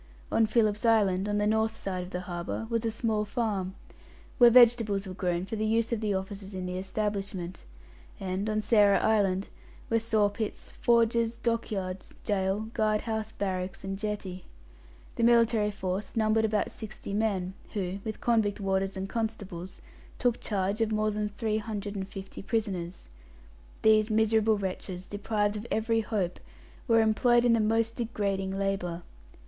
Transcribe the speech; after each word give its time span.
On 0.31 0.47
Philip's 0.47 0.83
Island, 0.83 1.29
on 1.29 1.37
the 1.37 1.45
north 1.45 1.77
side 1.77 2.01
of 2.05 2.09
the 2.09 2.21
harbour, 2.21 2.65
was 2.71 2.83
a 2.85 2.89
small 2.89 3.23
farm, 3.23 3.75
where 4.39 4.49
vegetables 4.49 5.05
were 5.07 5.13
grown 5.13 5.45
for 5.45 5.55
the 5.55 5.63
use 5.63 5.91
of 5.93 6.01
the 6.01 6.15
officers 6.15 6.55
of 6.55 6.65
the 6.65 6.79
establishment; 6.79 7.63
and, 8.19 8.49
on 8.49 8.63
Sarah 8.63 8.97
Island, 8.97 9.49
were 9.91 9.99
sawpits, 9.99 10.71
forges, 10.71 11.37
dockyards, 11.37 12.15
gaol, 12.25 12.61
guard 12.73 13.01
house, 13.01 13.31
barracks, 13.31 13.83
and 13.83 13.95
jetty. 13.99 14.45
The 15.17 15.23
military 15.23 15.69
force 15.69 16.15
numbered 16.15 16.45
about 16.45 16.71
sixty 16.71 17.13
men, 17.13 17.53
who, 17.73 17.99
with 18.03 18.21
convict 18.21 18.59
warders 18.59 18.97
and 18.97 19.07
constables, 19.07 19.81
took 20.17 20.39
charge 20.39 20.81
of 20.81 20.91
more 20.91 21.11
than 21.11 21.29
three 21.29 21.59
hundred 21.59 21.95
and 21.95 22.07
fifty 22.09 22.41
prisoners. 22.41 23.07
These 23.83 24.09
miserable 24.09 24.57
wretches, 24.57 25.05
deprived 25.05 25.55
of 25.57 25.67
every 25.69 25.99
hope, 26.01 26.39
were 26.87 27.01
employed 27.01 27.45
in 27.45 27.53
the 27.53 27.59
most 27.59 27.95
degrading 27.97 28.57
labour. 28.57 29.03